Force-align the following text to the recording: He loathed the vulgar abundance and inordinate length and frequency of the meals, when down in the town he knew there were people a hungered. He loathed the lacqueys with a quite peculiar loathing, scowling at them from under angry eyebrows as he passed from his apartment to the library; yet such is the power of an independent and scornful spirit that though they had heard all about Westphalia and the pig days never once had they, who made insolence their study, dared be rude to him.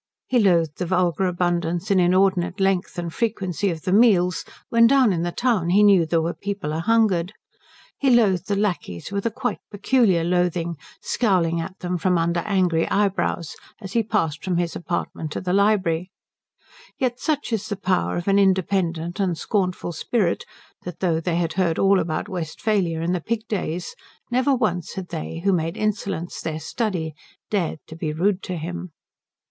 He 0.25 0.39
loathed 0.39 0.79
the 0.79 0.87
vulgar 0.87 1.25
abundance 1.27 1.91
and 1.91 2.01
inordinate 2.01 2.59
length 2.59 2.97
and 2.97 3.13
frequency 3.13 3.69
of 3.69 3.83
the 3.83 3.91
meals, 3.93 4.43
when 4.69 4.87
down 4.87 5.13
in 5.13 5.21
the 5.21 5.31
town 5.31 5.69
he 5.69 5.83
knew 5.83 6.07
there 6.07 6.23
were 6.23 6.33
people 6.33 6.73
a 6.73 6.79
hungered. 6.79 7.33
He 7.99 8.09
loathed 8.09 8.47
the 8.47 8.55
lacqueys 8.55 9.11
with 9.11 9.27
a 9.27 9.29
quite 9.29 9.59
peculiar 9.69 10.23
loathing, 10.23 10.75
scowling 11.01 11.61
at 11.61 11.77
them 11.81 11.99
from 11.99 12.17
under 12.17 12.39
angry 12.47 12.89
eyebrows 12.89 13.55
as 13.79 13.93
he 13.93 14.01
passed 14.01 14.43
from 14.43 14.57
his 14.57 14.75
apartment 14.75 15.31
to 15.33 15.39
the 15.39 15.53
library; 15.53 16.09
yet 16.97 17.19
such 17.19 17.53
is 17.53 17.67
the 17.69 17.75
power 17.77 18.17
of 18.17 18.27
an 18.27 18.39
independent 18.39 19.19
and 19.19 19.37
scornful 19.37 19.91
spirit 19.91 20.45
that 20.81 20.99
though 20.99 21.19
they 21.21 21.35
had 21.35 21.53
heard 21.53 21.77
all 21.77 21.99
about 21.99 22.27
Westphalia 22.27 23.03
and 23.03 23.13
the 23.13 23.21
pig 23.21 23.47
days 23.47 23.93
never 24.31 24.55
once 24.55 24.95
had 24.95 25.09
they, 25.09 25.41
who 25.43 25.53
made 25.53 25.77
insolence 25.77 26.41
their 26.41 26.59
study, 26.59 27.13
dared 27.51 27.77
be 27.99 28.11
rude 28.11 28.41
to 28.41 28.57
him. 28.57 28.93